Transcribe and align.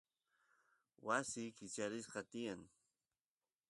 wasi 1.07 1.43
kicharispa 1.57 2.19
tiyan 2.31 2.61